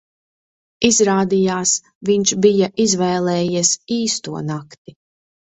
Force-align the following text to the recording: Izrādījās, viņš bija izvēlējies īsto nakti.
Izrādījās, 0.87 1.73
viņš 2.11 2.33
bija 2.47 2.71
izvēlējies 2.87 3.75
īsto 3.99 4.43
nakti. 4.51 4.99